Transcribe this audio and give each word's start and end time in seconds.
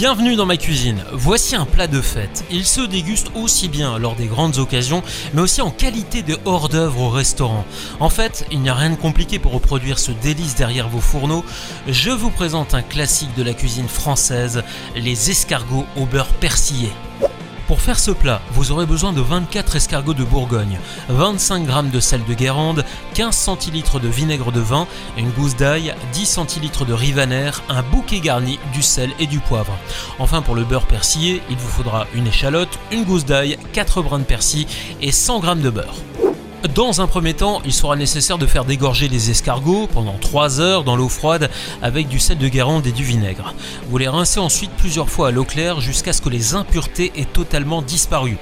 Bienvenue 0.00 0.36
dans 0.36 0.46
ma 0.46 0.56
cuisine. 0.56 1.02
Voici 1.10 1.56
un 1.56 1.66
plat 1.66 1.88
de 1.88 2.00
fête. 2.00 2.44
Il 2.52 2.64
se 2.64 2.82
déguste 2.82 3.32
aussi 3.34 3.68
bien 3.68 3.98
lors 3.98 4.14
des 4.14 4.26
grandes 4.26 4.58
occasions, 4.58 5.02
mais 5.34 5.40
aussi 5.40 5.60
en 5.60 5.72
qualité 5.72 6.22
de 6.22 6.38
hors-d'œuvre 6.44 7.00
au 7.00 7.10
restaurant. 7.10 7.64
En 7.98 8.08
fait, 8.08 8.46
il 8.52 8.60
n'y 8.60 8.68
a 8.68 8.74
rien 8.74 8.90
de 8.90 8.94
compliqué 8.94 9.40
pour 9.40 9.50
reproduire 9.50 9.98
ce 9.98 10.12
délice 10.12 10.54
derrière 10.54 10.88
vos 10.88 11.00
fourneaux. 11.00 11.44
Je 11.88 12.10
vous 12.10 12.30
présente 12.30 12.74
un 12.74 12.82
classique 12.82 13.34
de 13.36 13.42
la 13.42 13.54
cuisine 13.54 13.88
française, 13.88 14.62
les 14.94 15.32
escargots 15.32 15.84
au 15.96 16.06
beurre 16.06 16.32
persillé. 16.34 16.90
Pour 17.68 17.82
faire 17.82 17.98
ce 17.98 18.10
plat, 18.10 18.40
vous 18.52 18.72
aurez 18.72 18.86
besoin 18.86 19.12
de 19.12 19.20
24 19.20 19.76
escargots 19.76 20.14
de 20.14 20.24
Bourgogne, 20.24 20.78
25 21.10 21.66
g 21.66 21.90
de 21.92 22.00
sel 22.00 22.24
de 22.24 22.32
Guérande, 22.32 22.82
15 23.12 23.36
centilitres 23.36 24.00
de 24.00 24.08
vinaigre 24.08 24.52
de 24.52 24.60
vin, 24.60 24.86
une 25.18 25.28
gousse 25.28 25.54
d'ail, 25.54 25.94
10 26.14 26.24
centilitres 26.24 26.86
de 26.86 26.94
rivaner, 26.94 27.50
un 27.68 27.82
bouquet 27.82 28.20
garni, 28.20 28.58
du 28.72 28.82
sel 28.82 29.10
et 29.20 29.26
du 29.26 29.38
poivre. 29.38 29.76
Enfin 30.18 30.40
pour 30.40 30.54
le 30.54 30.64
beurre 30.64 30.86
persillé, 30.86 31.42
il 31.50 31.56
vous 31.56 31.68
faudra 31.68 32.06
une 32.14 32.26
échalote, 32.26 32.78
une 32.90 33.04
gousse 33.04 33.26
d'ail, 33.26 33.58
4 33.74 34.00
brins 34.00 34.20
de 34.20 34.24
persil 34.24 34.66
et 35.02 35.12
100 35.12 35.42
g 35.42 35.54
de 35.56 35.68
beurre. 35.68 35.96
Dans 36.74 37.00
un 37.00 37.06
premier 37.06 37.34
temps, 37.34 37.62
il 37.64 37.72
sera 37.72 37.94
nécessaire 37.94 38.36
de 38.36 38.44
faire 38.46 38.64
dégorger 38.64 39.06
les 39.06 39.30
escargots 39.30 39.86
pendant 39.86 40.18
3 40.18 40.60
heures 40.60 40.82
dans 40.82 40.96
l'eau 40.96 41.08
froide 41.08 41.50
avec 41.82 42.08
du 42.08 42.18
sel 42.18 42.36
de 42.36 42.48
Guérande 42.48 42.84
et 42.84 42.90
du 42.90 43.04
vinaigre. 43.04 43.54
Vous 43.88 43.96
les 43.96 44.08
rincez 44.08 44.40
ensuite 44.40 44.72
plusieurs 44.72 45.08
fois 45.08 45.28
à 45.28 45.30
l'eau 45.30 45.44
claire 45.44 45.80
jusqu'à 45.80 46.12
ce 46.12 46.20
que 46.20 46.28
les 46.28 46.56
impuretés 46.56 47.12
aient 47.14 47.26
totalement 47.26 47.80
disparu. 47.80 48.38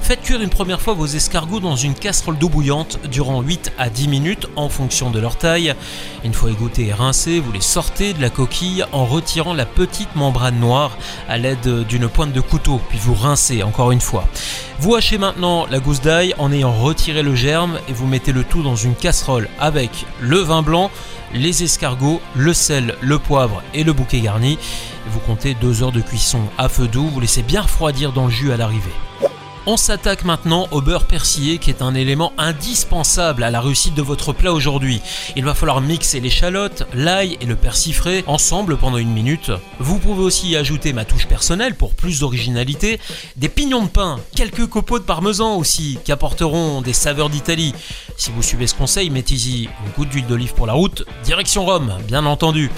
Faites 0.00 0.22
cuire 0.22 0.40
une 0.40 0.48
première 0.48 0.80
fois 0.80 0.94
vos 0.94 1.04
escargots 1.04 1.60
dans 1.60 1.76
une 1.76 1.92
casserole 1.92 2.38
d'eau 2.38 2.48
bouillante 2.48 2.98
durant 3.10 3.42
8 3.42 3.72
à 3.76 3.90
10 3.90 4.08
minutes 4.08 4.46
en 4.56 4.70
fonction 4.70 5.10
de 5.10 5.18
leur 5.18 5.36
taille. 5.36 5.74
Une 6.24 6.32
fois 6.32 6.50
égouttés 6.50 6.86
et 6.86 6.94
rincés, 6.94 7.40
vous 7.40 7.52
les 7.52 7.60
sortez 7.60 8.14
de 8.14 8.22
la 8.22 8.30
coquille 8.30 8.86
en 8.92 9.04
retirant 9.04 9.52
la 9.52 9.66
petite 9.66 10.16
membrane 10.16 10.58
noire 10.58 10.96
à 11.28 11.36
l'aide 11.36 11.84
d'une 11.86 12.08
pointe 12.08 12.32
de 12.32 12.40
couteau, 12.40 12.80
puis 12.88 12.98
vous 12.98 13.12
rincez 13.12 13.62
encore 13.62 13.92
une 13.92 14.00
fois. 14.00 14.26
Vous 14.80 14.94
hachez 14.94 15.18
maintenant 15.18 15.66
la 15.66 15.80
gousse 15.80 16.00
d'ail 16.00 16.34
en 16.38 16.52
ayant 16.52 16.72
retiré 16.72 17.22
le 17.22 17.34
germe 17.34 17.57
et 17.88 17.92
vous 17.92 18.06
mettez 18.06 18.32
le 18.32 18.44
tout 18.44 18.62
dans 18.62 18.76
une 18.76 18.94
casserole 18.94 19.48
avec 19.58 20.06
le 20.20 20.38
vin 20.38 20.62
blanc, 20.62 20.90
les 21.34 21.64
escargots, 21.64 22.20
le 22.36 22.54
sel, 22.54 22.94
le 23.00 23.18
poivre 23.18 23.62
et 23.74 23.82
le 23.82 23.92
bouquet 23.92 24.20
garni. 24.20 24.58
Vous 25.10 25.18
comptez 25.20 25.54
2 25.54 25.82
heures 25.82 25.92
de 25.92 26.00
cuisson 26.00 26.40
à 26.56 26.68
feu 26.68 26.86
doux, 26.86 27.08
vous 27.08 27.20
laissez 27.20 27.42
bien 27.42 27.62
refroidir 27.62 28.12
dans 28.12 28.26
le 28.26 28.30
jus 28.30 28.52
à 28.52 28.56
l'arrivée. 28.56 28.94
On 29.70 29.76
s'attaque 29.76 30.24
maintenant 30.24 30.66
au 30.70 30.80
beurre 30.80 31.04
persillé 31.04 31.58
qui 31.58 31.68
est 31.68 31.82
un 31.82 31.94
élément 31.94 32.32
indispensable 32.38 33.42
à 33.42 33.50
la 33.50 33.60
réussite 33.60 33.92
de 33.92 34.00
votre 34.00 34.32
plat 34.32 34.54
aujourd'hui. 34.54 35.02
Il 35.36 35.44
va 35.44 35.52
falloir 35.52 35.82
mixer 35.82 36.20
l'échalote, 36.20 36.84
l'ail 36.94 37.36
et 37.42 37.44
le 37.44 37.54
persil 37.54 37.92
frais 37.92 38.24
ensemble 38.26 38.78
pendant 38.78 38.96
une 38.96 39.12
minute. 39.12 39.50
Vous 39.78 39.98
pouvez 39.98 40.22
aussi 40.22 40.56
ajouter 40.56 40.94
ma 40.94 41.04
touche 41.04 41.26
personnelle 41.26 41.74
pour 41.74 41.92
plus 41.92 42.20
d'originalité, 42.20 42.98
des 43.36 43.50
pignons 43.50 43.82
de 43.82 43.90
pain, 43.90 44.18
quelques 44.34 44.66
copeaux 44.66 45.00
de 45.00 45.04
parmesan 45.04 45.58
aussi 45.58 45.98
qui 46.02 46.12
apporteront 46.12 46.80
des 46.80 46.94
saveurs 46.94 47.28
d'Italie. 47.28 47.74
Si 48.18 48.32
vous 48.32 48.42
suivez 48.42 48.66
ce 48.66 48.74
conseil, 48.74 49.10
mettez-y 49.10 49.66
une 49.66 49.92
goutte 49.96 50.08
d'huile 50.08 50.26
d'olive 50.26 50.52
pour 50.52 50.66
la 50.66 50.72
route, 50.72 51.04
direction 51.22 51.64
Rome, 51.64 51.96
bien 52.08 52.26
entendu. 52.26 52.68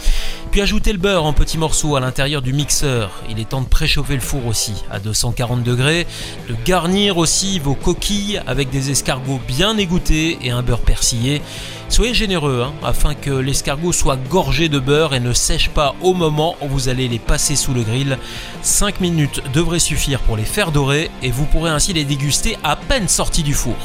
Puis 0.51 0.61
ajoutez 0.61 0.93
le 0.93 0.99
beurre 0.99 1.25
en 1.25 1.33
petits 1.33 1.57
morceaux 1.57 1.97
à 1.97 2.01
l'intérieur 2.01 2.43
du 2.43 2.53
mixeur. 2.53 3.11
Il 3.31 3.41
est 3.41 3.49
temps 3.49 3.63
de 3.63 3.67
préchauffer 3.67 4.17
le 4.17 4.21
four 4.21 4.45
aussi 4.47 4.75
à 4.91 4.99
240 4.99 5.63
degrés, 5.63 6.07
de 6.51 6.55
garnir 6.67 7.17
aussi 7.17 7.59
vos 7.59 7.75
coquilles 7.75 8.43
avec 8.47 8.69
des 8.69 8.91
escargots 8.91 9.41
bien 9.49 9.79
égouttés 9.79 10.37
et 10.43 10.51
un 10.51 10.61
beurre 10.61 10.83
persillé. 10.83 11.41
Soyez 11.89 12.13
généreux 12.13 12.63
hein, 12.67 12.75
afin 12.83 13.15
que 13.15 13.31
l'escargot 13.31 13.93
soit 13.93 14.19
gorgé 14.29 14.69
de 14.69 14.79
beurre 14.79 15.15
et 15.15 15.21
ne 15.21 15.33
sèche 15.33 15.71
pas 15.71 15.95
au 16.03 16.13
moment 16.13 16.55
où 16.61 16.69
vous 16.69 16.91
allez 16.91 17.09
les 17.09 17.19
passer 17.19 17.57
sous 17.57 17.73
le 17.73 17.83
grill. 17.83 18.19
5 18.61 19.01
minutes 19.01 19.43
devraient 19.55 19.79
suffire 19.79 20.21
pour 20.21 20.37
les 20.37 20.45
faire 20.45 20.71
dorer 20.71 21.11
et 21.23 21.31
vous 21.31 21.47
pourrez 21.47 21.71
ainsi 21.71 21.95
les 21.95 22.05
déguster 22.05 22.59
à 22.63 22.77
peine 22.77 23.09
sortis 23.09 23.43
du 23.43 23.55
four. 23.55 23.77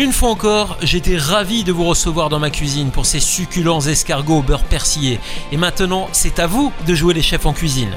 Une 0.00 0.14
fois 0.14 0.30
encore, 0.30 0.78
j'étais 0.80 1.18
ravi 1.18 1.62
de 1.62 1.72
vous 1.72 1.84
recevoir 1.84 2.30
dans 2.30 2.38
ma 2.38 2.48
cuisine 2.48 2.90
pour 2.90 3.04
ces 3.04 3.20
succulents 3.20 3.82
escargots 3.82 4.38
au 4.38 4.42
beurre 4.42 4.64
persillé. 4.64 5.20
Et 5.52 5.58
maintenant, 5.58 6.08
c'est 6.12 6.38
à 6.38 6.46
vous 6.46 6.72
de 6.86 6.94
jouer 6.94 7.12
les 7.12 7.20
chefs 7.20 7.44
en 7.44 7.52
cuisine. 7.52 7.92